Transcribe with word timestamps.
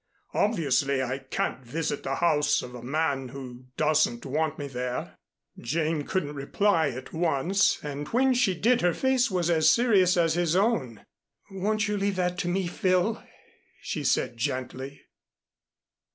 Obviously 0.33 1.03
I 1.03 1.19
can't 1.19 1.63
visit 1.63 2.01
the 2.01 2.15
house 2.15 2.63
of 2.63 2.73
a 2.73 2.81
man 2.81 3.27
who 3.27 3.65
doesn't 3.77 4.25
want 4.25 4.57
me 4.57 4.67
there." 4.67 5.19
Jane 5.59 6.05
couldn't 6.07 6.33
reply 6.33 6.89
at 6.89 7.13
once. 7.13 7.77
And 7.83 8.07
when 8.07 8.33
she 8.33 8.55
did 8.55 8.81
her 8.81 8.95
face 8.95 9.29
was 9.29 9.51
as 9.51 9.69
serious 9.71 10.17
as 10.17 10.33
his 10.33 10.55
own. 10.55 11.05
"Won't 11.51 11.87
you 11.87 11.97
leave 11.97 12.15
that 12.15 12.39
to 12.39 12.47
me, 12.47 12.65
Phil?" 12.65 13.21
she 13.79 14.03
said 14.03 14.37
gently. 14.37 15.01